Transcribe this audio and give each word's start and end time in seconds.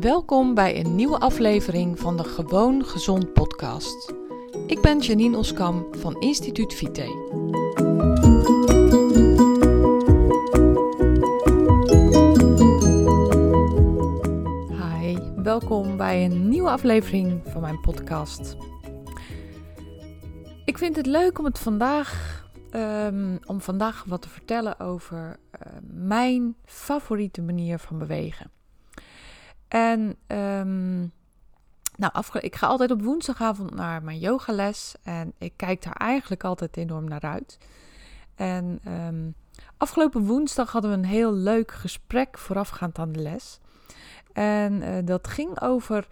Welkom 0.00 0.54
bij 0.54 0.84
een 0.84 0.94
nieuwe 0.94 1.18
aflevering 1.18 1.98
van 1.98 2.16
de 2.16 2.24
Gewoon 2.24 2.84
Gezond 2.84 3.32
podcast. 3.32 4.14
Ik 4.66 4.80
ben 4.80 4.98
Janine 4.98 5.36
Oskam 5.36 5.86
van 5.90 6.20
Instituut 6.20 6.74
Vite. 6.74 7.02
Hi, 14.70 15.16
welkom 15.42 15.96
bij 15.96 16.24
een 16.24 16.48
nieuwe 16.48 16.70
aflevering 16.70 17.40
van 17.44 17.60
mijn 17.60 17.80
podcast. 17.80 18.56
Ik 20.64 20.78
vind 20.78 20.96
het 20.96 21.06
leuk 21.06 21.38
om 21.38 21.44
het 21.44 21.58
vandaag, 21.58 22.42
ehm, 22.70 23.36
om 23.46 23.60
vandaag 23.60 24.04
wat 24.04 24.22
te 24.22 24.28
vertellen 24.28 24.80
over 24.80 25.36
uh, 25.52 25.72
mijn 25.90 26.56
favoriete 26.64 27.42
manier 27.42 27.78
van 27.78 27.98
bewegen. 27.98 28.57
En 29.68 30.16
um, 30.26 31.12
nou, 31.96 32.12
ik 32.40 32.56
ga 32.56 32.66
altijd 32.66 32.90
op 32.90 33.02
woensdagavond 33.02 33.74
naar 33.74 34.02
mijn 34.02 34.18
yogales. 34.18 34.94
En 35.02 35.32
ik 35.38 35.52
kijk 35.56 35.82
daar 35.82 35.96
eigenlijk 35.96 36.44
altijd 36.44 36.76
enorm 36.76 37.08
naar 37.08 37.20
uit. 37.20 37.58
En 38.34 38.80
um, 38.88 39.34
afgelopen 39.76 40.24
woensdag 40.24 40.72
hadden 40.72 40.90
we 40.90 40.96
een 40.96 41.04
heel 41.04 41.32
leuk 41.32 41.72
gesprek 41.72 42.38
voorafgaand 42.38 42.98
aan 42.98 43.12
de 43.12 43.20
les. 43.20 43.60
En 44.32 44.82
uh, 44.82 44.96
dat 45.04 45.28
ging 45.28 45.60
over 45.60 46.06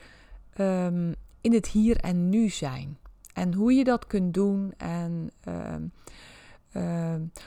um, 0.59 1.15
in 1.41 1.53
het 1.53 1.67
hier 1.67 1.97
en 1.97 2.29
nu 2.29 2.49
zijn. 2.49 2.99
En 3.33 3.55
hoe 3.55 3.73
je 3.73 3.85
dat 3.85 4.07
kunt 4.07 4.35
doen 4.35 4.73
en 4.77 5.31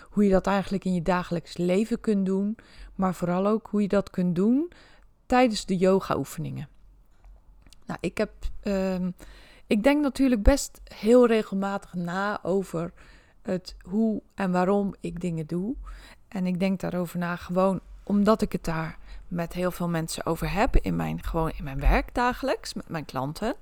hoe 0.09 0.23
je 0.23 0.29
dat 0.29 0.47
eigenlijk 0.47 0.85
in 0.85 0.93
je 0.93 1.01
dagelijks 1.01 1.57
leven 1.57 1.99
kunt 1.99 2.25
doen. 2.25 2.57
Maar 2.95 3.15
vooral 3.15 3.47
ook 3.47 3.67
hoe 3.67 3.81
je 3.81 3.87
dat 3.87 4.09
kunt 4.09 4.35
doen 4.35 4.71
tijdens 5.29 5.65
de 5.65 5.77
yoga-oefeningen. 5.77 6.67
Nou, 7.85 7.99
ik 8.01 8.17
heb. 8.17 8.31
Um, 8.63 9.15
ik 9.67 9.83
denk 9.83 10.01
natuurlijk 10.01 10.43
best 10.43 10.81
heel 10.83 11.27
regelmatig 11.27 11.93
na 11.93 12.43
over 12.43 12.93
het 13.41 13.75
hoe 13.81 14.21
en 14.35 14.51
waarom 14.51 14.93
ik 14.99 15.21
dingen 15.21 15.47
doe. 15.47 15.75
En 16.27 16.45
ik 16.45 16.59
denk 16.59 16.79
daarover 16.79 17.17
na 17.17 17.35
gewoon 17.35 17.79
omdat 18.03 18.41
ik 18.41 18.51
het 18.51 18.63
daar 18.63 18.97
met 19.27 19.53
heel 19.53 19.71
veel 19.71 19.89
mensen 19.89 20.25
over 20.25 20.51
heb 20.51 20.75
in 20.75 20.95
mijn, 20.95 21.23
gewoon 21.23 21.51
in 21.57 21.63
mijn 21.63 21.79
werk 21.79 22.13
dagelijks 22.13 22.73
met 22.73 22.89
mijn 22.89 23.05
klanten. 23.05 23.55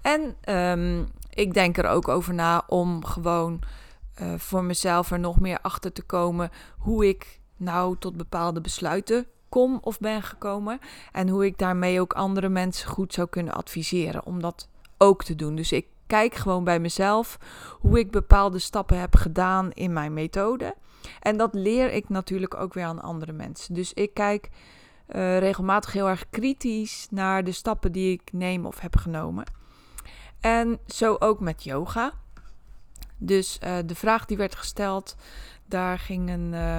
En 0.00 0.36
um, 0.56 1.08
ik 1.30 1.54
denk 1.54 1.78
er 1.78 1.86
ook 1.86 2.08
over 2.08 2.34
na 2.34 2.64
om 2.66 3.04
gewoon 3.04 3.60
uh, 4.22 4.34
voor 4.34 4.64
mezelf 4.64 5.10
er 5.10 5.20
nog 5.20 5.40
meer 5.40 5.58
achter 5.60 5.92
te 5.92 6.02
komen 6.02 6.50
hoe 6.78 7.08
ik 7.08 7.40
nou 7.56 7.96
tot 7.98 8.16
bepaalde 8.16 8.60
besluiten 8.60 9.26
kom 9.50 9.78
of 9.82 9.98
ben 9.98 10.22
gekomen. 10.22 10.78
En 11.12 11.28
hoe 11.28 11.44
ik 11.44 11.58
daarmee 11.58 12.00
ook 12.00 12.12
andere 12.12 12.48
mensen 12.48 12.88
goed 12.88 13.14
zou 13.14 13.28
kunnen 13.28 13.54
adviseren 13.54 14.26
om 14.26 14.40
dat 14.40 14.68
ook 14.98 15.24
te 15.24 15.34
doen. 15.34 15.54
Dus 15.54 15.72
ik 15.72 15.86
kijk 16.06 16.34
gewoon 16.34 16.64
bij 16.64 16.78
mezelf 16.80 17.38
hoe 17.80 17.98
ik 17.98 18.10
bepaalde 18.10 18.58
stappen 18.58 19.00
heb 19.00 19.16
gedaan 19.16 19.72
in 19.72 19.92
mijn 19.92 20.12
methode. 20.12 20.74
En 21.20 21.36
dat 21.36 21.54
leer 21.54 21.92
ik 21.92 22.08
natuurlijk 22.08 22.54
ook 22.54 22.74
weer 22.74 22.84
aan 22.84 23.02
andere 23.02 23.32
mensen. 23.32 23.74
Dus 23.74 23.92
ik 23.92 24.14
kijk 24.14 24.50
uh, 25.08 25.38
regelmatig 25.38 25.92
heel 25.92 26.08
erg 26.08 26.30
kritisch 26.30 27.06
naar 27.10 27.44
de 27.44 27.52
stappen 27.52 27.92
die 27.92 28.12
ik 28.12 28.32
neem 28.32 28.66
of 28.66 28.80
heb 28.80 28.96
genomen. 28.96 29.44
En 30.40 30.78
zo 30.86 31.16
ook 31.18 31.40
met 31.40 31.64
yoga. 31.64 32.12
Dus 33.16 33.58
uh, 33.64 33.76
de 33.86 33.94
vraag 33.94 34.26
die 34.26 34.36
werd 34.36 34.54
gesteld, 34.54 35.16
daar 35.66 35.98
ging 35.98 36.30
een, 36.30 36.52
uh, 36.52 36.78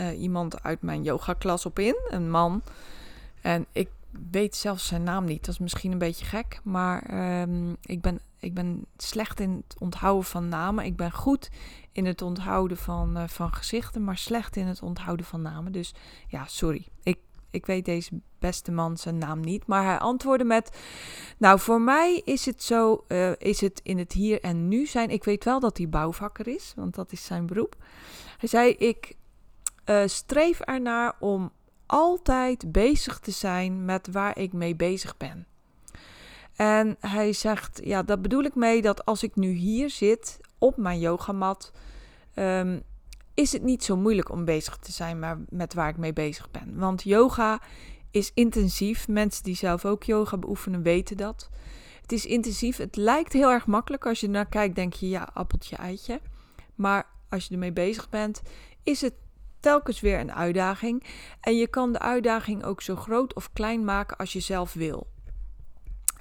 uh, 0.00 0.20
iemand 0.20 0.62
uit 0.62 0.82
mijn 0.82 1.02
yoga-klas 1.02 1.66
op 1.66 1.78
in, 1.78 1.96
een 2.08 2.30
man. 2.30 2.62
En 3.40 3.66
ik 3.72 3.88
weet 4.30 4.56
zelfs 4.56 4.86
zijn 4.86 5.02
naam 5.02 5.24
niet. 5.24 5.44
Dat 5.44 5.54
is 5.54 5.60
misschien 5.60 5.92
een 5.92 5.98
beetje 5.98 6.24
gek, 6.24 6.60
maar 6.64 7.14
um, 7.42 7.76
ik, 7.82 8.00
ben, 8.00 8.20
ik 8.38 8.54
ben 8.54 8.84
slecht 8.96 9.40
in 9.40 9.64
het 9.68 9.78
onthouden 9.78 10.24
van 10.24 10.48
namen. 10.48 10.84
Ik 10.84 10.96
ben 10.96 11.12
goed 11.12 11.50
in 11.92 12.06
het 12.06 12.22
onthouden 12.22 12.76
van, 12.76 13.18
uh, 13.18 13.22
van 13.26 13.52
gezichten, 13.52 14.04
maar 14.04 14.16
slecht 14.16 14.56
in 14.56 14.66
het 14.66 14.82
onthouden 14.82 15.26
van 15.26 15.42
namen. 15.42 15.72
Dus 15.72 15.94
ja, 16.28 16.44
sorry. 16.46 16.86
Ik, 17.02 17.18
ik 17.50 17.66
weet 17.66 17.84
deze 17.84 18.20
beste 18.38 18.72
man 18.72 18.96
zijn 18.96 19.18
naam 19.18 19.40
niet. 19.40 19.66
Maar 19.66 19.84
hij 19.84 19.98
antwoordde 19.98 20.44
met: 20.44 20.76
Nou, 21.38 21.58
voor 21.58 21.80
mij 21.80 22.22
is 22.24 22.46
het 22.46 22.62
zo, 22.62 23.04
uh, 23.08 23.32
is 23.38 23.60
het 23.60 23.80
in 23.82 23.98
het 23.98 24.12
hier 24.12 24.40
en 24.40 24.68
nu 24.68 24.86
zijn. 24.86 25.10
Ik 25.10 25.24
weet 25.24 25.44
wel 25.44 25.60
dat 25.60 25.76
hij 25.76 25.88
bouwvakker 25.88 26.48
is, 26.48 26.72
want 26.76 26.94
dat 26.94 27.12
is 27.12 27.24
zijn 27.24 27.46
beroep. 27.46 27.76
Hij 28.38 28.48
zei: 28.48 28.70
Ik 28.70 29.16
uh, 29.86 30.02
streef 30.06 30.60
ernaar 30.60 31.14
om 31.20 31.52
altijd 31.86 32.72
bezig 32.72 33.18
te 33.18 33.30
zijn 33.30 33.84
met 33.84 34.08
waar 34.12 34.38
ik 34.38 34.52
mee 34.52 34.76
bezig 34.76 35.16
ben. 35.16 35.46
En 36.56 36.96
hij 37.00 37.32
zegt, 37.32 37.80
ja, 37.84 38.02
dat 38.02 38.22
bedoel 38.22 38.42
ik 38.42 38.54
mee 38.54 38.82
dat 38.82 39.04
als 39.04 39.22
ik 39.22 39.36
nu 39.36 39.50
hier 39.50 39.90
zit 39.90 40.40
op 40.58 40.76
mijn 40.76 40.98
yogamat, 40.98 41.72
um, 42.34 42.82
is 43.34 43.52
het 43.52 43.62
niet 43.62 43.84
zo 43.84 43.96
moeilijk 43.96 44.30
om 44.30 44.44
bezig 44.44 44.76
te 44.76 44.92
zijn 44.92 45.18
maar 45.18 45.38
met 45.48 45.74
waar 45.74 45.88
ik 45.88 45.96
mee 45.96 46.12
bezig 46.12 46.50
ben. 46.50 46.78
Want 46.78 47.02
yoga 47.02 47.60
is 48.10 48.30
intensief. 48.34 49.08
Mensen 49.08 49.44
die 49.44 49.56
zelf 49.56 49.84
ook 49.84 50.02
yoga 50.02 50.36
beoefenen 50.36 50.82
weten 50.82 51.16
dat. 51.16 51.50
Het 52.02 52.12
is 52.12 52.26
intensief. 52.26 52.76
Het 52.76 52.96
lijkt 52.96 53.32
heel 53.32 53.50
erg 53.50 53.66
makkelijk. 53.66 54.06
Als 54.06 54.20
je 54.20 54.28
naar 54.28 54.46
kijkt, 54.46 54.74
denk 54.74 54.92
je 54.92 55.08
ja, 55.08 55.30
appeltje, 55.34 55.76
eitje. 55.76 56.20
Maar 56.74 57.06
als 57.28 57.46
je 57.46 57.52
ermee 57.52 57.72
bezig 57.72 58.08
bent, 58.08 58.42
is 58.82 59.00
het 59.00 59.14
telkens 59.60 60.00
weer 60.00 60.20
een 60.20 60.32
uitdaging. 60.32 61.04
En 61.40 61.56
je 61.56 61.66
kan 61.66 61.92
de 61.92 61.98
uitdaging 61.98 62.64
ook 62.64 62.82
zo 62.82 62.96
groot 62.96 63.34
of 63.34 63.52
klein 63.52 63.84
maken 63.84 64.16
als 64.16 64.32
je 64.32 64.40
zelf 64.40 64.72
wil. 64.72 65.06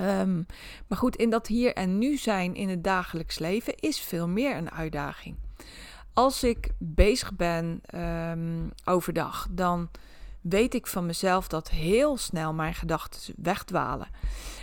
Um, 0.01 0.45
maar 0.87 0.97
goed, 0.97 1.15
in 1.15 1.29
dat 1.29 1.47
hier 1.47 1.73
en 1.73 1.97
nu 1.97 2.17
zijn 2.17 2.55
in 2.55 2.69
het 2.69 2.83
dagelijks 2.83 3.39
leven 3.39 3.75
is 3.75 3.99
veel 3.99 4.27
meer 4.27 4.55
een 4.55 4.71
uitdaging. 4.71 5.35
Als 6.13 6.43
ik 6.43 6.71
bezig 6.77 7.35
ben 7.35 7.81
um, 7.95 8.71
overdag, 8.85 9.47
dan 9.51 9.89
weet 10.41 10.73
ik 10.73 10.87
van 10.87 11.05
mezelf 11.05 11.47
dat 11.47 11.69
heel 11.69 12.17
snel 12.17 12.53
mijn 12.53 12.73
gedachten 12.73 13.33
wegdwalen. 13.37 14.07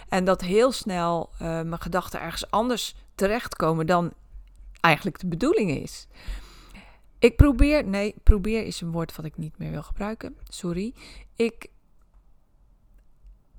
En 0.09 0.25
dat 0.25 0.41
heel 0.41 0.73
snel 0.73 1.31
uh, 1.33 1.39
mijn 1.39 1.81
gedachten 1.81 2.21
ergens 2.21 2.51
anders 2.51 2.95
terechtkomen 3.15 3.87
dan 3.87 4.13
eigenlijk 4.81 5.19
de 5.19 5.27
bedoeling 5.27 5.71
is. 5.71 6.07
Ik 7.19 7.37
probeer, 7.37 7.85
nee, 7.85 8.15
probeer 8.23 8.67
is 8.67 8.81
een 8.81 8.91
woord 8.91 9.17
wat 9.17 9.25
ik 9.25 9.37
niet 9.37 9.59
meer 9.59 9.71
wil 9.71 9.83
gebruiken. 9.83 10.37
Sorry. 10.49 10.95
Ik 11.37 11.71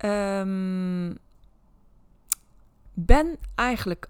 um, 0.04 1.18
ben 2.92 3.38
eigenlijk 3.54 4.08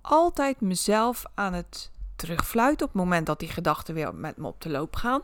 altijd 0.00 0.60
mezelf 0.60 1.24
aan 1.34 1.52
het 1.52 1.90
terugfluiten 2.16 2.86
op 2.86 2.92
het 2.92 3.02
moment 3.02 3.26
dat 3.26 3.38
die 3.38 3.48
gedachten 3.48 3.94
weer 3.94 4.14
met 4.14 4.36
me 4.36 4.46
op 4.46 4.60
de 4.60 4.68
loop 4.70 4.96
gaan. 4.96 5.22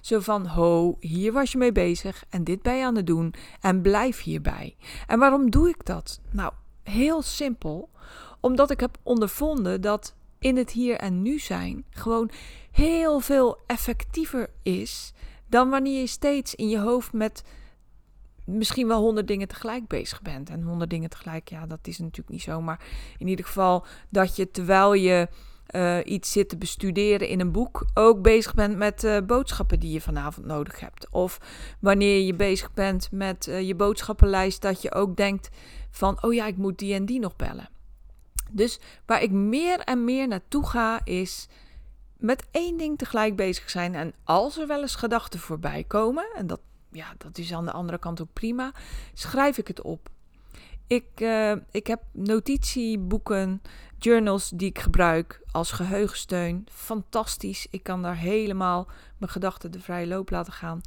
Zo 0.00 0.20
van, 0.20 0.46
ho, 0.46 0.96
hier 1.00 1.32
was 1.32 1.52
je 1.52 1.58
mee 1.58 1.72
bezig 1.72 2.24
en 2.28 2.44
dit 2.44 2.62
ben 2.62 2.76
je 2.76 2.84
aan 2.84 2.96
het 2.96 3.06
doen 3.06 3.34
en 3.60 3.82
blijf 3.82 4.22
hierbij. 4.22 4.76
En 5.06 5.18
waarom 5.18 5.50
doe 5.50 5.68
ik 5.68 5.84
dat? 5.84 6.20
Nou, 6.30 6.52
heel 6.82 7.22
simpel. 7.22 7.90
Omdat 8.40 8.70
ik 8.70 8.80
heb 8.80 8.98
ondervonden 9.02 9.80
dat 9.80 10.14
in 10.38 10.56
het 10.56 10.70
hier 10.70 10.96
en 10.96 11.22
nu 11.22 11.38
zijn 11.38 11.84
gewoon 11.90 12.30
heel 12.78 13.20
veel 13.20 13.58
effectiever 13.66 14.50
is 14.62 15.12
dan 15.46 15.70
wanneer 15.70 16.00
je 16.00 16.06
steeds 16.06 16.54
in 16.54 16.68
je 16.68 16.78
hoofd 16.78 17.12
met 17.12 17.42
misschien 18.44 18.88
wel 18.88 19.00
honderd 19.00 19.26
dingen 19.26 19.48
tegelijk 19.48 19.86
bezig 19.86 20.22
bent. 20.22 20.50
En 20.50 20.62
honderd 20.62 20.90
dingen 20.90 21.10
tegelijk, 21.10 21.48
ja, 21.48 21.66
dat 21.66 21.78
is 21.82 21.98
natuurlijk 21.98 22.28
niet 22.28 22.42
zo. 22.42 22.60
Maar 22.60 22.80
in 23.18 23.28
ieder 23.28 23.44
geval 23.44 23.86
dat 24.08 24.36
je 24.36 24.50
terwijl 24.50 24.94
je 24.94 25.28
uh, 25.70 25.98
iets 26.04 26.32
zit 26.32 26.48
te 26.48 26.56
bestuderen 26.56 27.28
in 27.28 27.40
een 27.40 27.52
boek, 27.52 27.86
ook 27.94 28.22
bezig 28.22 28.54
bent 28.54 28.76
met 28.76 29.04
uh, 29.04 29.18
boodschappen 29.26 29.80
die 29.80 29.92
je 29.92 30.00
vanavond 30.00 30.46
nodig 30.46 30.80
hebt. 30.80 31.10
Of 31.10 31.40
wanneer 31.80 32.20
je 32.20 32.34
bezig 32.34 32.74
bent 32.74 33.08
met 33.12 33.46
uh, 33.46 33.60
je 33.60 33.74
boodschappenlijst, 33.74 34.62
dat 34.62 34.82
je 34.82 34.92
ook 34.92 35.16
denkt 35.16 35.48
van, 35.90 36.22
oh 36.22 36.34
ja, 36.34 36.46
ik 36.46 36.56
moet 36.56 36.78
die 36.78 36.94
en 36.94 37.06
die 37.06 37.20
nog 37.20 37.36
bellen. 37.36 37.68
Dus 38.50 38.80
waar 39.06 39.22
ik 39.22 39.30
meer 39.30 39.80
en 39.80 40.04
meer 40.04 40.28
naartoe 40.28 40.66
ga, 40.66 41.00
is 41.04 41.48
met 42.18 42.46
één 42.50 42.76
ding 42.76 42.98
tegelijk 42.98 43.36
bezig 43.36 43.70
zijn. 43.70 43.94
En 43.94 44.14
als 44.24 44.58
er 44.58 44.66
wel 44.66 44.80
eens 44.80 44.94
gedachten 44.94 45.40
voorbij 45.40 45.84
komen, 45.84 46.26
en 46.34 46.46
dat, 46.46 46.60
ja, 46.90 47.14
dat 47.18 47.38
is 47.38 47.52
aan 47.52 47.64
de 47.64 47.72
andere 47.72 47.98
kant 47.98 48.20
ook 48.20 48.32
prima, 48.32 48.72
schrijf 49.14 49.58
ik 49.58 49.68
het 49.68 49.82
op. 49.82 50.08
Ik, 50.88 51.20
uh, 51.20 51.52
ik 51.70 51.86
heb 51.86 52.02
notitieboeken, 52.12 53.62
journals 53.98 54.50
die 54.50 54.68
ik 54.68 54.78
gebruik 54.78 55.40
als 55.50 55.72
geheugensteun. 55.72 56.66
Fantastisch. 56.72 57.66
Ik 57.70 57.82
kan 57.82 58.02
daar 58.02 58.16
helemaal 58.16 58.88
mijn 59.16 59.32
gedachten 59.32 59.70
de 59.70 59.80
vrije 59.80 60.06
loop 60.06 60.30
laten 60.30 60.52
gaan. 60.52 60.80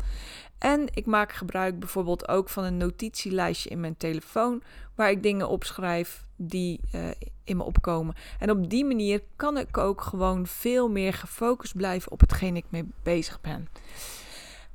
En 0.58 0.88
ik 0.94 1.06
maak 1.06 1.32
gebruik 1.32 1.80
bijvoorbeeld 1.80 2.28
ook 2.28 2.50
van 2.50 2.64
een 2.64 2.78
notitielijstje 2.78 3.70
in 3.70 3.80
mijn 3.80 3.98
telefoon, 3.98 4.64
waar 4.96 5.12
ik 5.12 5.24
dingen 5.24 5.50
opschrijf 5.50 6.26
die 6.36 6.80
uh, 6.96 7.10
in 7.44 7.58
me 7.58 7.64
opkomen. 7.64 8.16
En 8.40 8.50
op 8.50 8.70
die 8.70 8.86
manier 8.86 9.24
kan 9.36 9.58
ik 9.58 9.78
ook 9.78 10.02
gewoon 10.02 10.48
veel 10.48 10.90
meer 10.90 11.14
gefocust 11.14 11.76
blijven 11.76 12.12
op 12.12 12.20
hetgeen 12.20 12.56
ik 12.56 12.66
mee 12.70 12.90
bezig 13.04 13.42
ben. 13.42 13.68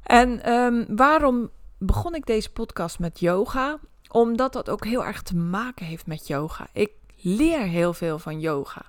En 0.03 0.53
um, 0.53 0.97
waarom 0.97 1.51
begon 1.79 2.15
ik 2.15 2.27
deze 2.27 2.51
podcast 2.51 2.99
met 2.99 3.21
yoga, 3.21 3.79
omdat 4.17 4.53
dat 4.53 4.71
ook 4.71 4.85
heel 4.85 5.05
erg 5.05 5.23
te 5.23 5.37
maken 5.37 5.87
heeft 5.87 6.07
met 6.07 6.27
yoga. 6.27 6.67
Ik 6.73 6.91
leer 7.17 7.61
heel 7.61 7.93
veel 7.93 8.19
van 8.19 8.41
yoga. 8.41 8.85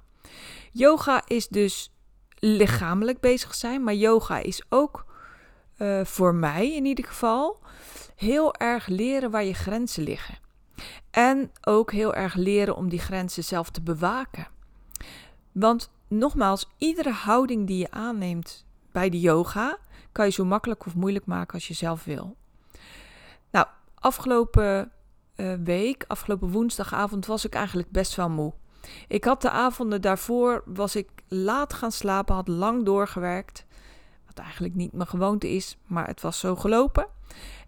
Yoga 0.71 1.21
is 1.25 1.47
dus 1.47 1.93
lichamelijk 2.39 3.19
bezig 3.19 3.55
zijn, 3.55 3.83
maar 3.83 3.93
yoga 3.93 4.37
is 4.37 4.63
ook 4.69 5.05
uh, 5.77 6.05
voor 6.05 6.35
mij 6.35 6.75
in 6.75 6.85
ieder 6.85 7.05
geval 7.05 7.59
heel 8.15 8.55
erg 8.55 8.87
leren 8.87 9.31
waar 9.31 9.43
je 9.43 9.53
grenzen 9.53 10.03
liggen. 10.03 10.37
En 11.11 11.51
ook 11.61 11.91
heel 11.91 12.13
erg 12.13 12.35
leren 12.35 12.75
om 12.75 12.89
die 12.89 12.99
grenzen 12.99 13.43
zelf 13.43 13.69
te 13.69 13.81
bewaken. 13.81 14.47
Want 15.51 15.89
nogmaals, 16.07 16.69
iedere 16.77 17.11
houding 17.11 17.67
die 17.67 17.77
je 17.77 17.91
aanneemt 17.91 18.65
bij 18.91 19.09
de 19.09 19.19
yoga 19.19 19.77
kan 20.11 20.25
je 20.25 20.31
zo 20.31 20.45
makkelijk 20.45 20.85
of 20.85 20.95
moeilijk 20.95 21.25
maken 21.25 21.53
als 21.53 21.67
je 21.67 21.73
zelf 21.73 22.03
wil. 22.03 22.35
Nou, 23.51 23.67
afgelopen 23.95 24.91
week, 25.63 26.05
afgelopen 26.07 26.51
woensdagavond, 26.51 27.25
was 27.25 27.45
ik 27.45 27.53
eigenlijk 27.53 27.91
best 27.91 28.15
wel 28.15 28.29
moe. 28.29 28.53
Ik 29.07 29.23
had 29.23 29.41
de 29.41 29.49
avonden 29.49 30.01
daarvoor, 30.01 30.63
was 30.65 30.95
ik 30.95 31.09
laat 31.27 31.73
gaan 31.73 31.91
slapen, 31.91 32.35
had 32.35 32.47
lang 32.47 32.85
doorgewerkt. 32.85 33.65
Wat 34.25 34.37
eigenlijk 34.37 34.75
niet 34.75 34.93
mijn 34.93 35.07
gewoonte 35.07 35.49
is, 35.49 35.77
maar 35.85 36.07
het 36.07 36.21
was 36.21 36.39
zo 36.39 36.55
gelopen. 36.55 37.07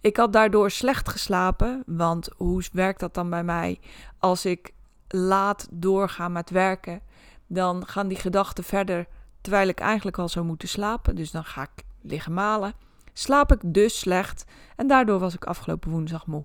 Ik 0.01 0.18
had 0.18 0.33
daardoor 0.33 0.71
slecht 0.71 1.10
geslapen, 1.10 1.83
want 1.86 2.30
hoe 2.38 2.63
werkt 2.71 3.00
dat 3.00 3.13
dan 3.13 3.30
bij 3.30 3.44
mij? 3.44 3.80
Als 4.18 4.45
ik 4.45 4.74
laat 5.07 5.68
doorga 5.71 6.27
met 6.27 6.50
werken, 6.50 7.01
dan 7.48 7.88
gaan 7.88 8.07
die 8.07 8.18
gedachten 8.18 8.63
verder 8.63 9.07
terwijl 9.42 9.68
ik 9.68 9.80
eigenlijk 9.80 10.18
al 10.18 10.30
zou 10.30 10.45
moeten 10.45 10.68
slapen. 10.68 11.16
Dus 11.16 11.31
dan 11.31 11.44
ga 11.44 11.62
ik 11.62 11.83
liggen 12.01 12.33
malen. 12.33 12.74
Slaap 13.13 13.51
ik 13.51 13.60
dus 13.63 14.00
slecht 14.00 14.45
en 14.75 14.88
daardoor 14.88 15.19
was 15.19 15.33
ik 15.33 15.45
afgelopen 15.45 15.92
woensdag 15.92 16.27
moe. 16.27 16.44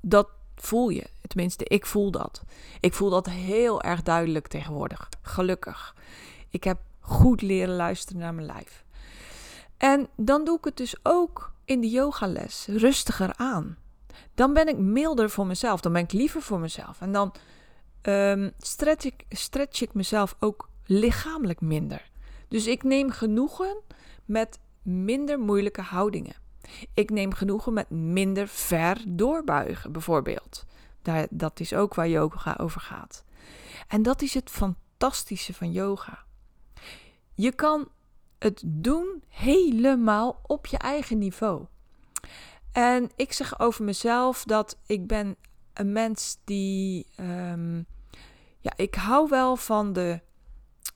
Dat 0.00 0.28
voel 0.56 0.88
je. 0.88 1.06
Tenminste, 1.26 1.64
ik 1.64 1.86
voel 1.86 2.10
dat. 2.10 2.42
Ik 2.80 2.94
voel 2.94 3.10
dat 3.10 3.26
heel 3.26 3.82
erg 3.82 4.02
duidelijk 4.02 4.46
tegenwoordig. 4.46 5.08
Gelukkig. 5.22 5.94
Ik 6.50 6.64
heb 6.64 6.80
goed 7.00 7.42
leren 7.42 7.76
luisteren 7.76 8.20
naar 8.20 8.34
mijn 8.34 8.46
lijf. 8.46 8.84
En 9.76 10.08
dan 10.16 10.44
doe 10.44 10.58
ik 10.58 10.64
het 10.64 10.76
dus 10.76 10.94
ook 11.02 11.52
in 11.64 11.80
de 11.80 11.90
yogales 11.90 12.66
rustiger 12.66 13.32
aan. 13.36 13.76
Dan 14.34 14.52
ben 14.52 14.68
ik 14.68 14.76
milder 14.76 15.30
voor 15.30 15.46
mezelf. 15.46 15.80
Dan 15.80 15.92
ben 15.92 16.02
ik 16.02 16.12
liever 16.12 16.42
voor 16.42 16.58
mezelf. 16.58 17.00
En 17.00 17.12
dan 17.12 17.34
um, 18.02 18.52
stretch, 18.58 19.04
ik, 19.04 19.24
stretch 19.28 19.80
ik 19.80 19.94
mezelf 19.94 20.36
ook 20.38 20.68
lichamelijk 20.84 21.60
minder. 21.60 22.10
Dus 22.48 22.66
ik 22.66 22.82
neem 22.82 23.10
genoegen 23.10 23.76
met 24.24 24.58
minder 24.82 25.38
moeilijke 25.38 25.82
houdingen. 25.82 26.34
Ik 26.94 27.10
neem 27.10 27.32
genoegen 27.32 27.72
met 27.72 27.90
minder 27.90 28.48
ver 28.48 29.02
doorbuigen, 29.06 29.92
bijvoorbeeld. 29.92 30.66
Daar, 31.02 31.26
dat 31.30 31.60
is 31.60 31.74
ook 31.74 31.94
waar 31.94 32.08
yoga 32.08 32.56
over 32.60 32.80
gaat. 32.80 33.24
En 33.88 34.02
dat 34.02 34.22
is 34.22 34.34
het 34.34 34.50
fantastische 34.50 35.54
van 35.54 35.72
yoga. 35.72 36.24
Je 37.34 37.52
kan 37.52 37.88
het 38.38 38.62
doen 38.66 39.22
helemaal 39.28 40.40
op 40.42 40.66
je 40.66 40.78
eigen 40.78 41.18
niveau. 41.18 41.64
En 42.72 43.10
ik 43.16 43.32
zeg 43.32 43.60
over 43.60 43.84
mezelf 43.84 44.44
dat 44.44 44.78
ik 44.86 45.06
ben 45.06 45.36
een 45.72 45.92
mens 45.92 46.38
die. 46.44 47.06
Um, 47.20 47.86
ja, 48.60 48.72
ik 48.76 48.94
hou 48.94 49.28
wel 49.28 49.56
van 49.56 49.92
de 49.92 50.20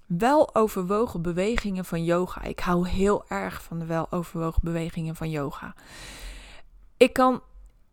wel 0.06 0.54
overwogen 0.54 1.22
bewegingen 1.22 1.84
van 1.84 2.04
yoga. 2.04 2.42
Ik 2.42 2.60
hou 2.60 2.88
heel 2.88 3.24
erg 3.28 3.62
van 3.62 3.78
de 3.78 3.84
wel 3.86 4.12
overwogen 4.12 4.60
bewegingen 4.62 5.16
van 5.16 5.30
yoga. 5.30 5.74
Ik 6.96 7.12
kan 7.12 7.42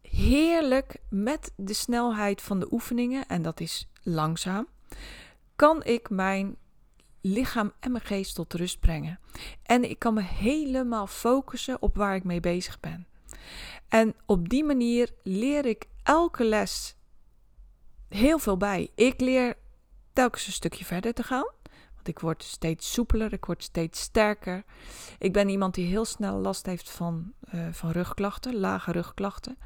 heerlijk 0.02 0.98
met 1.10 1.54
de 1.56 1.74
snelheid 1.74 2.42
van 2.42 2.60
de 2.60 2.68
oefeningen, 2.72 3.28
en 3.28 3.42
dat 3.42 3.60
is 3.60 3.90
langzaam, 4.04 4.68
kan 5.56 5.84
ik 5.84 6.10
mijn 6.10 6.56
lichaam 7.22 7.72
en 7.80 7.92
mijn 7.92 8.04
geest 8.04 8.36
tot 8.36 8.54
rust 8.54 8.80
brengen. 8.80 9.20
En 9.64 9.90
ik 9.90 10.00
kan 10.00 10.14
me 10.14 10.22
helemaal 10.22 11.08
focussen 11.08 11.82
op 11.82 11.96
waar 11.96 12.16
ik 12.16 12.24
mee 12.24 12.40
bezig 12.40 12.80
ben. 12.80 13.08
En 13.88 14.16
op 14.26 14.50
die 14.50 14.64
manier 14.64 15.10
leer 15.24 15.66
ik 15.66 15.88
elke 16.04 16.44
les 16.44 16.96
heel 18.10 18.40
veel 18.40 18.58
bij. 18.58 18.90
Ik 18.96 19.20
leer 19.20 19.58
telkens 20.14 20.48
een 20.48 20.54
stukje 20.54 20.86
verder 20.86 21.14
te 21.14 21.24
gaan. 21.24 21.50
Ik 22.08 22.20
word 22.20 22.44
steeds 22.44 22.94
soepeler, 22.94 23.34
ik 23.34 23.46
word 23.46 23.64
steeds 23.64 24.00
sterker. 24.00 24.64
Ik 25.20 25.34
ben 25.34 25.50
iemand 25.50 25.74
die 25.74 25.88
heel 25.88 26.06
snel 26.06 26.38
last 26.38 26.66
heeft 26.66 26.90
van, 26.90 27.34
uh, 27.56 27.68
van 27.72 27.92
rugklachten, 27.92 28.56
lage 28.56 28.92
rugklachten. 28.92 29.58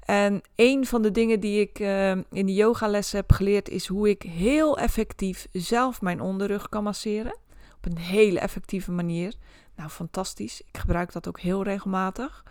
En 0.00 0.42
een 0.54 0.86
van 0.86 1.02
de 1.02 1.10
dingen 1.10 1.40
die 1.40 1.60
ik 1.60 1.78
uh, 1.78 2.10
in 2.10 2.46
de 2.46 2.54
yogalessen 2.54 3.18
heb 3.18 3.32
geleerd 3.32 3.68
is 3.68 3.86
hoe 3.86 4.08
ik 4.08 4.22
heel 4.22 4.78
effectief 4.78 5.46
zelf 5.52 6.00
mijn 6.00 6.20
onderrug 6.20 6.68
kan 6.68 6.82
masseren. 6.82 7.36
Op 7.76 7.86
een 7.86 7.98
hele 7.98 8.40
effectieve 8.40 8.92
manier. 8.92 9.34
Nou, 9.76 9.90
fantastisch. 9.90 10.60
Ik 10.60 10.78
gebruik 10.78 11.12
dat 11.12 11.28
ook 11.28 11.40
heel 11.40 11.62
regelmatig. 11.62 12.44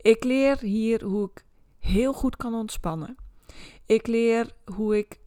Ik 0.00 0.24
leer 0.24 0.58
hier 0.58 1.04
hoe 1.04 1.30
ik 1.34 1.44
heel 1.78 2.12
goed 2.12 2.36
kan 2.36 2.54
ontspannen. 2.54 3.16
Ik 3.86 4.06
leer 4.06 4.52
hoe 4.64 4.98
ik 4.98 5.18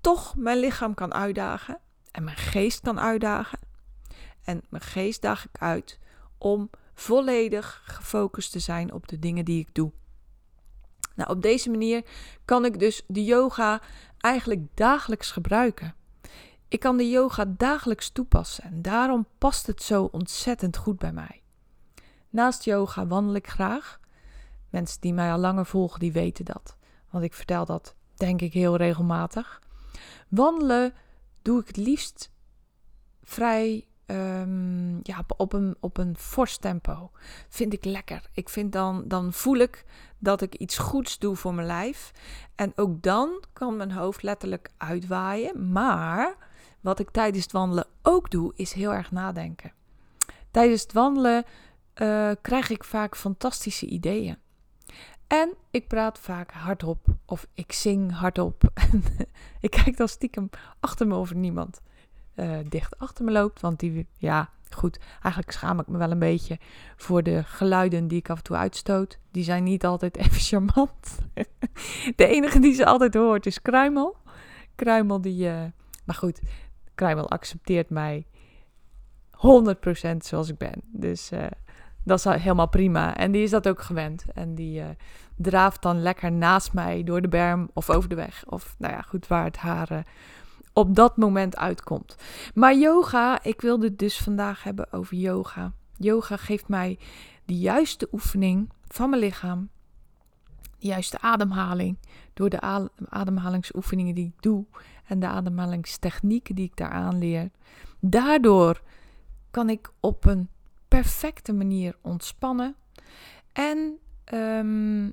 toch 0.00 0.36
mijn 0.36 0.58
lichaam 0.58 0.94
kan 0.94 1.14
uitdagen 1.14 1.78
en 2.14 2.24
mijn 2.24 2.36
geest 2.36 2.80
kan 2.80 3.00
uitdagen. 3.00 3.58
En 4.44 4.62
mijn 4.68 4.82
geest 4.82 5.22
daag 5.22 5.44
ik 5.44 5.60
uit 5.60 5.98
om 6.38 6.70
volledig 6.94 7.82
gefocust 7.84 8.52
te 8.52 8.58
zijn 8.58 8.92
op 8.92 9.08
de 9.08 9.18
dingen 9.18 9.44
die 9.44 9.60
ik 9.60 9.74
doe. 9.74 9.92
Nou, 11.14 11.30
op 11.30 11.42
deze 11.42 11.70
manier 11.70 12.04
kan 12.44 12.64
ik 12.64 12.78
dus 12.78 13.04
de 13.06 13.24
yoga 13.24 13.80
eigenlijk 14.18 14.60
dagelijks 14.74 15.30
gebruiken. 15.30 15.94
Ik 16.68 16.80
kan 16.80 16.96
de 16.96 17.10
yoga 17.10 17.44
dagelijks 17.48 18.10
toepassen 18.10 18.64
en 18.64 18.82
daarom 18.82 19.26
past 19.38 19.66
het 19.66 19.82
zo 19.82 20.04
ontzettend 20.04 20.76
goed 20.76 20.98
bij 20.98 21.12
mij. 21.12 21.42
Naast 22.30 22.64
yoga 22.64 23.06
wandel 23.06 23.34
ik 23.34 23.48
graag. 23.48 24.00
Mensen 24.70 25.00
die 25.00 25.14
mij 25.14 25.32
al 25.32 25.38
langer 25.38 25.66
volgen, 25.66 26.00
die 26.00 26.12
weten 26.12 26.44
dat. 26.44 26.76
Want 27.10 27.24
ik 27.24 27.34
vertel 27.34 27.64
dat, 27.64 27.94
denk 28.14 28.40
ik, 28.40 28.52
heel 28.52 28.76
regelmatig. 28.76 29.62
Wandelen 30.28 30.94
doe 31.44 31.60
ik 31.60 31.66
het 31.66 31.76
liefst 31.76 32.30
vrij 33.22 33.86
um, 34.06 35.00
ja, 35.02 35.24
op 35.36 35.52
een, 35.52 35.76
op 35.80 35.98
een 35.98 36.16
fors 36.16 36.56
tempo. 36.56 37.10
Vind 37.48 37.72
ik 37.72 37.84
lekker. 37.84 38.28
Ik 38.32 38.48
vind 38.48 38.72
dan, 38.72 39.04
dan 39.06 39.32
voel 39.32 39.56
ik 39.56 39.84
dat 40.18 40.40
ik 40.40 40.54
iets 40.54 40.78
goeds 40.78 41.18
doe 41.18 41.36
voor 41.36 41.54
mijn 41.54 41.66
lijf. 41.66 42.12
En 42.54 42.72
ook 42.76 43.02
dan 43.02 43.42
kan 43.52 43.76
mijn 43.76 43.92
hoofd 43.92 44.22
letterlijk 44.22 44.70
uitwaaien. 44.76 45.72
Maar 45.72 46.36
wat 46.80 46.98
ik 46.98 47.10
tijdens 47.10 47.42
het 47.42 47.52
wandelen 47.52 47.86
ook 48.02 48.30
doe, 48.30 48.52
is 48.56 48.72
heel 48.72 48.92
erg 48.92 49.10
nadenken. 49.10 49.72
Tijdens 50.50 50.82
het 50.82 50.92
wandelen 50.92 51.44
uh, 51.94 52.30
krijg 52.42 52.70
ik 52.70 52.84
vaak 52.84 53.16
fantastische 53.16 53.86
ideeën. 53.86 54.38
En 55.40 55.54
ik 55.70 55.88
praat 55.88 56.18
vaak 56.18 56.52
hardop 56.52 57.06
of 57.26 57.46
ik 57.54 57.72
zing 57.72 58.12
hardop. 58.12 58.62
ik 59.60 59.70
kijk 59.70 59.96
dan 59.96 60.08
stiekem 60.08 60.50
achter 60.80 61.06
me 61.06 61.14
of 61.14 61.30
er 61.30 61.36
niemand 61.36 61.82
uh, 62.36 62.58
dicht 62.68 62.98
achter 62.98 63.24
me 63.24 63.30
loopt. 63.30 63.60
Want 63.60 63.80
die, 63.80 64.06
ja, 64.16 64.50
goed, 64.70 64.98
eigenlijk 65.22 65.52
schaam 65.52 65.80
ik 65.80 65.86
me 65.86 65.98
wel 65.98 66.10
een 66.10 66.18
beetje 66.18 66.58
voor 66.96 67.22
de 67.22 67.42
geluiden 67.44 68.08
die 68.08 68.18
ik 68.18 68.30
af 68.30 68.36
en 68.36 68.42
toe 68.42 68.56
uitstoot. 68.56 69.18
Die 69.30 69.44
zijn 69.44 69.62
niet 69.62 69.84
altijd 69.84 70.16
even 70.24 70.40
charmant. 70.40 71.18
de 72.16 72.26
enige 72.26 72.58
die 72.58 72.74
ze 72.74 72.86
altijd 72.86 73.14
hoort 73.14 73.46
is 73.46 73.62
Kruimel. 73.62 74.16
Kruimel 74.74 75.20
die, 75.20 75.46
uh, 75.46 75.64
maar 76.04 76.16
goed, 76.16 76.40
Kruimel 76.94 77.30
accepteert 77.30 77.90
mij 77.90 78.26
100% 79.32 80.16
zoals 80.18 80.48
ik 80.48 80.58
ben. 80.58 80.80
Dus 80.82 81.32
uh, 81.32 81.46
dat 82.04 82.18
is 82.18 82.24
helemaal 82.24 82.68
prima. 82.68 83.16
En 83.16 83.32
die 83.32 83.42
is 83.42 83.50
dat 83.50 83.68
ook 83.68 83.82
gewend. 83.82 84.24
En 84.34 84.54
die 84.54 84.80
uh, 84.80 84.86
draaft 85.36 85.82
dan 85.82 86.02
lekker 86.02 86.32
naast 86.32 86.72
mij 86.72 87.04
door 87.04 87.22
de 87.22 87.28
berm 87.28 87.70
of 87.72 87.90
over 87.90 88.08
de 88.08 88.14
weg. 88.14 88.44
Of 88.48 88.74
nou 88.78 88.92
ja, 88.92 89.00
goed, 89.00 89.26
waar 89.26 89.44
het 89.44 89.56
haar 89.56 89.92
uh, 89.92 89.98
op 90.72 90.94
dat 90.94 91.16
moment 91.16 91.56
uitkomt. 91.56 92.16
Maar 92.54 92.76
yoga, 92.76 93.42
ik 93.42 93.60
wilde 93.60 93.86
het 93.86 93.98
dus 93.98 94.18
vandaag 94.18 94.62
hebben 94.62 94.92
over 94.92 95.16
yoga. 95.16 95.72
Yoga 95.96 96.36
geeft 96.36 96.68
mij 96.68 96.98
de 97.44 97.58
juiste 97.58 98.08
oefening 98.12 98.70
van 98.88 99.10
mijn 99.10 99.22
lichaam. 99.22 99.68
De 100.78 100.86
juiste 100.86 101.20
ademhaling. 101.20 101.98
Door 102.34 102.50
de 102.50 102.88
ademhalingsoefeningen 103.08 104.14
die 104.14 104.26
ik 104.26 104.42
doe. 104.42 104.64
En 105.06 105.18
de 105.20 105.26
ademhalingstechnieken 105.26 106.54
die 106.54 106.64
ik 106.64 106.76
daaraan 106.76 107.18
leer. 107.18 107.50
Daardoor 108.00 108.82
kan 109.50 109.70
ik 109.70 109.92
op 110.00 110.24
een 110.24 110.48
perfecte 111.02 111.52
manier 111.52 111.96
ontspannen. 112.00 112.76
En 113.52 113.98
um, 114.34 115.04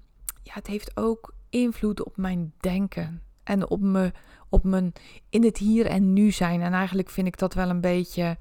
ja, 0.44 0.54
het 0.54 0.68
heeft 0.68 0.98
ook 0.98 1.34
invloed 1.50 2.04
op 2.04 2.18
mijn 2.18 2.54
denken. 2.60 3.22
En 3.44 3.70
op, 3.70 3.82
me, 3.82 4.12
op 4.50 4.64
mijn 4.64 4.94
in 5.30 5.44
het 5.44 5.58
hier 5.58 5.86
en 5.86 6.14
nu 6.14 6.32
zijn. 6.32 6.62
En 6.62 6.74
eigenlijk 6.74 7.10
vind 7.10 7.28
ik 7.28 7.38
dat 7.38 7.54
wel 7.54 7.70
een 7.70 7.82
beetje 7.82 8.38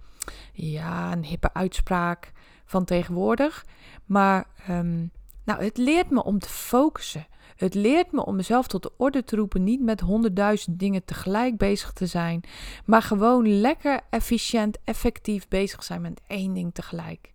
ja, 0.52 1.12
een 1.12 1.25
hippe 1.25 1.54
uitspraak 1.54 2.32
van 2.64 2.85
tegenwoordig. 2.85 3.64
Maar 4.06 4.47
ehm, 4.66 5.06
nou, 5.44 5.64
het 5.64 5.76
leert 5.76 6.11
me 6.11 6.25
om 6.25 6.38
te 6.38 6.49
focussen. 6.49 7.26
Het 7.61 7.75
leert 7.75 8.12
me 8.12 8.25
om 8.25 8.37
mezelf 8.37 8.67
tot 8.67 8.83
de 8.83 8.93
orde 8.97 9.25
te 9.25 9.37
roepen, 9.37 9.64
niet 9.64 9.83
met 9.83 10.00
honderdduizend 10.00 10.79
dingen 10.79 11.05
tegelijk 11.05 11.57
bezig 11.57 11.93
te 11.93 12.07
zijn, 12.07 12.40
maar 12.85 13.02
gewoon 13.02 13.61
lekker 13.61 14.00
efficiënt, 14.11 14.79
effectief 14.85 15.49
bezig 15.49 15.83
zijn 15.83 16.00
met 16.00 16.21
één 16.26 16.52
ding 16.52 16.75
tegelijk. 16.75 17.33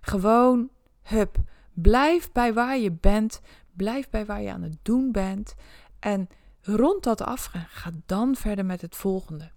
Gewoon, 0.00 0.68
hup, 1.02 1.36
blijf 1.72 2.32
bij 2.32 2.52
waar 2.52 2.78
je 2.78 2.92
bent, 2.92 3.40
blijf 3.72 4.10
bij 4.10 4.26
waar 4.26 4.42
je 4.42 4.52
aan 4.52 4.62
het 4.62 4.78
doen 4.82 5.12
bent 5.12 5.54
en 5.98 6.28
rond 6.62 7.02
dat 7.02 7.22
af 7.22 7.50
ga 7.68 7.90
dan 8.06 8.34
verder 8.34 8.64
met 8.64 8.80
het 8.80 8.96
volgende. 8.96 9.50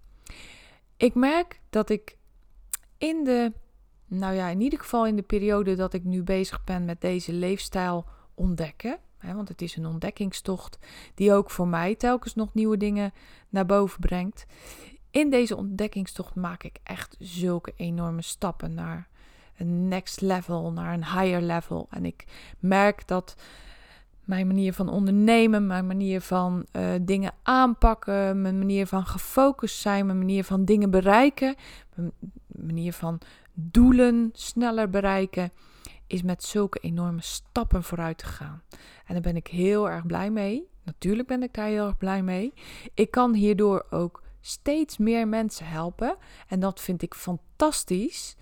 Ik 0.96 1.14
merk 1.14 1.60
dat 1.70 1.90
ik 1.90 2.16
in 2.98 3.24
de, 3.24 3.52
nou 4.06 4.34
ja, 4.34 4.48
in 4.48 4.60
ieder 4.60 4.78
geval 4.78 5.06
in 5.06 5.16
de 5.16 5.22
periode 5.22 5.74
dat 5.74 5.94
ik 5.94 6.04
nu 6.04 6.22
bezig 6.22 6.64
ben 6.64 6.84
met 6.84 7.00
deze 7.00 7.32
leefstijl 7.32 8.04
ontdekken, 8.34 8.98
want 9.22 9.48
het 9.48 9.62
is 9.62 9.76
een 9.76 9.86
ontdekkingstocht 9.86 10.78
die 11.14 11.32
ook 11.32 11.50
voor 11.50 11.68
mij 11.68 11.94
telkens 11.94 12.34
nog 12.34 12.54
nieuwe 12.54 12.76
dingen 12.76 13.12
naar 13.48 13.66
boven 13.66 14.00
brengt. 14.00 14.46
In 15.10 15.30
deze 15.30 15.56
ontdekkingstocht 15.56 16.34
maak 16.34 16.62
ik 16.62 16.78
echt 16.82 17.16
zulke 17.18 17.72
enorme 17.76 18.22
stappen 18.22 18.74
naar 18.74 19.08
een 19.56 19.88
next 19.88 20.20
level, 20.20 20.72
naar 20.72 20.94
een 20.94 21.04
higher 21.04 21.42
level. 21.42 21.86
En 21.90 22.04
ik 22.04 22.24
merk 22.58 23.08
dat 23.08 23.36
mijn 24.24 24.46
manier 24.46 24.72
van 24.72 24.88
ondernemen, 24.88 25.66
mijn 25.66 25.86
manier 25.86 26.20
van 26.20 26.66
uh, 26.72 26.84
dingen 27.00 27.32
aanpakken, 27.42 28.40
mijn 28.42 28.58
manier 28.58 28.86
van 28.86 29.06
gefocust 29.06 29.80
zijn, 29.80 30.06
mijn 30.06 30.18
manier 30.18 30.44
van 30.44 30.64
dingen 30.64 30.90
bereiken, 30.90 31.54
mijn 31.94 32.12
manier 32.46 32.92
van 32.92 33.18
doelen 33.52 34.30
sneller 34.32 34.90
bereiken, 34.90 35.52
is 36.12 36.22
met 36.22 36.44
zulke 36.44 36.78
enorme 36.78 37.22
stappen 37.22 37.82
vooruit 37.82 38.22
gegaan. 38.22 38.62
En 39.06 39.12
daar 39.12 39.22
ben 39.22 39.36
ik 39.36 39.46
heel 39.46 39.90
erg 39.90 40.06
blij 40.06 40.30
mee. 40.30 40.68
Natuurlijk 40.84 41.28
ben 41.28 41.42
ik 41.42 41.54
daar 41.54 41.66
heel 41.66 41.86
erg 41.86 41.96
blij 41.96 42.22
mee. 42.22 42.52
Ik 42.94 43.10
kan 43.10 43.34
hierdoor 43.34 43.86
ook 43.90 44.22
steeds 44.40 44.98
meer 44.98 45.28
mensen 45.28 45.66
helpen. 45.66 46.16
En 46.48 46.60
dat 46.60 46.80
vind 46.80 47.02
ik 47.02 47.14
fantastisch. 47.14 48.36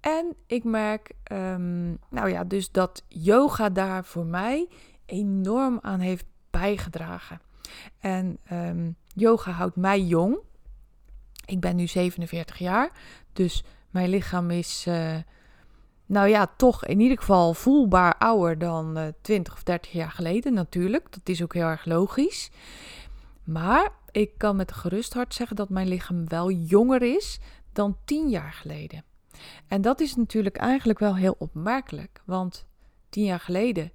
En 0.00 0.36
ik 0.46 0.64
merk, 0.64 1.12
um, 1.32 1.98
nou 2.10 2.28
ja, 2.28 2.44
dus 2.44 2.70
dat 2.70 3.04
yoga 3.08 3.68
daar 3.68 4.04
voor 4.04 4.26
mij 4.26 4.68
enorm 5.06 5.78
aan 5.82 6.00
heeft 6.00 6.26
bijgedragen. 6.50 7.40
En 7.98 8.38
um, 8.52 8.96
yoga 9.14 9.50
houdt 9.50 9.76
mij 9.76 10.00
jong. 10.00 10.38
Ik 11.44 11.60
ben 11.60 11.76
nu 11.76 11.86
47 11.86 12.58
jaar, 12.58 12.90
dus 13.32 13.64
mijn 13.90 14.08
lichaam 14.08 14.50
is, 14.50 14.84
uh, 14.88 15.16
nou 16.08 16.28
ja, 16.28 16.50
toch 16.56 16.84
in 16.84 17.00
ieder 17.00 17.18
geval 17.18 17.54
voelbaar 17.54 18.14
ouder 18.18 18.58
dan 18.58 18.98
uh, 18.98 19.06
20 19.20 19.52
of 19.52 19.62
30 19.62 19.92
jaar 19.92 20.10
geleden 20.10 20.54
natuurlijk. 20.54 21.12
Dat 21.12 21.28
is 21.28 21.42
ook 21.42 21.54
heel 21.54 21.66
erg 21.66 21.84
logisch. 21.84 22.50
Maar 23.44 23.90
ik 24.10 24.30
kan 24.36 24.56
met 24.56 24.72
gerust 24.72 25.14
hart 25.14 25.34
zeggen 25.34 25.56
dat 25.56 25.68
mijn 25.68 25.88
lichaam 25.88 26.28
wel 26.28 26.50
jonger 26.50 27.02
is 27.02 27.38
dan 27.72 27.96
10 28.04 28.28
jaar 28.28 28.52
geleden. 28.52 29.04
En 29.66 29.80
dat 29.80 30.00
is 30.00 30.16
natuurlijk 30.16 30.56
eigenlijk 30.56 30.98
wel 30.98 31.16
heel 31.16 31.34
opmerkelijk, 31.38 32.22
want 32.24 32.66
10 33.08 33.24
jaar 33.24 33.40
geleden 33.40 33.92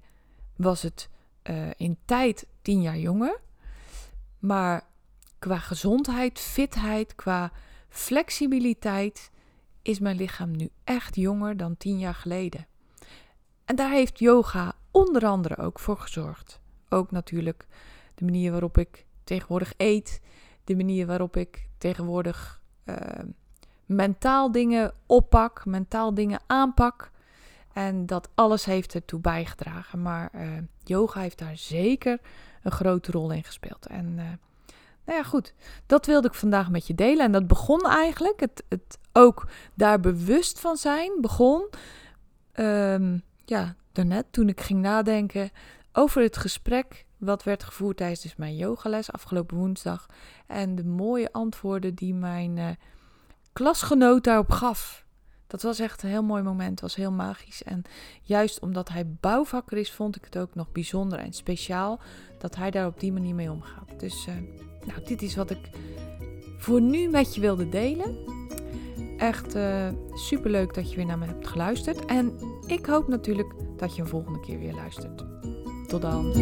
was 0.56 0.82
het 0.82 1.08
uh, 1.50 1.70
in 1.76 1.98
tijd 2.04 2.46
tien 2.62 2.82
jaar 2.82 2.98
jonger. 2.98 3.40
Maar 4.38 4.84
qua 5.38 5.58
gezondheid, 5.58 6.38
fitheid, 6.38 7.14
qua 7.14 7.52
flexibiliteit 7.88 9.30
is 9.84 9.98
mijn 9.98 10.16
lichaam 10.16 10.50
nu 10.50 10.68
echt 10.84 11.16
jonger 11.16 11.56
dan 11.56 11.76
tien 11.76 11.98
jaar 11.98 12.14
geleden. 12.14 12.66
En 13.64 13.76
daar 13.76 13.90
heeft 13.90 14.18
yoga 14.18 14.72
onder 14.90 15.26
andere 15.26 15.56
ook 15.56 15.78
voor 15.78 15.96
gezorgd. 15.96 16.60
Ook 16.88 17.10
natuurlijk 17.10 17.66
de 18.14 18.24
manier 18.24 18.50
waarop 18.50 18.78
ik 18.78 19.06
tegenwoordig 19.24 19.72
eet, 19.76 20.20
de 20.64 20.76
manier 20.76 21.06
waarop 21.06 21.36
ik 21.36 21.68
tegenwoordig 21.78 22.60
uh, 22.84 22.96
mentaal 23.86 24.52
dingen 24.52 24.92
oppak, 25.06 25.64
mentaal 25.64 26.14
dingen 26.14 26.40
aanpak. 26.46 27.10
En 27.72 28.06
dat 28.06 28.28
alles 28.34 28.64
heeft 28.64 28.94
ertoe 28.94 29.20
bijgedragen. 29.20 30.02
Maar 30.02 30.30
uh, 30.34 30.48
yoga 30.82 31.20
heeft 31.20 31.38
daar 31.38 31.56
zeker 31.56 32.20
een 32.62 32.72
grote 32.72 33.10
rol 33.10 33.32
in 33.32 33.44
gespeeld. 33.44 33.86
En 33.86 34.12
uh, 34.18 34.24
nou 35.04 35.18
ja, 35.18 35.24
goed. 35.24 35.54
Dat 35.86 36.06
wilde 36.06 36.28
ik 36.28 36.34
vandaag 36.34 36.70
met 36.70 36.86
je 36.86 36.94
delen. 36.94 37.24
En 37.24 37.32
dat 37.32 37.46
begon 37.46 37.80
eigenlijk, 37.86 38.40
het, 38.40 38.62
het 38.68 38.98
ook 39.12 39.48
daar 39.74 40.00
bewust 40.00 40.60
van 40.60 40.76
zijn, 40.76 41.12
begon 41.20 41.68
um, 42.54 43.22
ja, 43.44 43.74
daarnet 43.92 44.26
toen 44.30 44.48
ik 44.48 44.60
ging 44.60 44.80
nadenken 44.80 45.50
over 45.92 46.22
het 46.22 46.36
gesprek 46.36 47.06
wat 47.18 47.42
werd 47.42 47.64
gevoerd 47.64 47.96
tijdens 47.96 48.36
mijn 48.36 48.56
yogales 48.56 49.12
afgelopen 49.12 49.56
woensdag. 49.56 50.06
En 50.46 50.74
de 50.74 50.84
mooie 50.84 51.32
antwoorden 51.32 51.94
die 51.94 52.14
mijn 52.14 52.56
uh, 52.56 52.68
klasgenoot 53.52 54.24
daarop 54.24 54.50
gaf. 54.50 55.04
Dat 55.46 55.62
was 55.62 55.78
echt 55.78 56.02
een 56.02 56.08
heel 56.08 56.22
mooi 56.22 56.42
moment. 56.42 56.80
Was 56.80 56.94
heel 56.94 57.12
magisch. 57.12 57.62
En 57.62 57.82
juist 58.22 58.60
omdat 58.60 58.88
hij 58.88 59.06
bouwvakker 59.20 59.78
is, 59.78 59.92
vond 59.92 60.16
ik 60.16 60.24
het 60.24 60.38
ook 60.38 60.54
nog 60.54 60.72
bijzonder 60.72 61.18
en 61.18 61.32
speciaal 61.32 62.00
dat 62.38 62.56
hij 62.56 62.70
daar 62.70 62.86
op 62.86 63.00
die 63.00 63.12
manier 63.12 63.34
mee 63.34 63.50
omgaat. 63.50 64.00
Dus 64.00 64.26
uh, 64.26 64.34
nou, 64.86 65.00
dit 65.04 65.22
is 65.22 65.36
wat 65.36 65.50
ik 65.50 65.70
voor 66.58 66.80
nu 66.80 67.08
met 67.08 67.34
je 67.34 67.40
wilde 67.40 67.68
delen. 67.68 68.16
Echt 69.18 69.54
eh, 69.54 69.86
uh, 69.86 69.92
super 70.14 70.50
leuk 70.50 70.74
dat 70.74 70.90
je 70.90 70.96
weer 70.96 71.06
naar 71.06 71.18
me 71.18 71.26
hebt 71.26 71.46
geluisterd. 71.46 72.04
En 72.04 72.32
ik 72.66 72.86
hoop 72.86 73.08
natuurlijk 73.08 73.52
dat 73.76 73.96
je 73.96 74.02
een 74.02 74.08
volgende 74.08 74.40
keer 74.40 74.58
weer 74.58 74.74
luistert. 74.74 75.24
Tot 75.86 76.02
dan. 76.02 76.32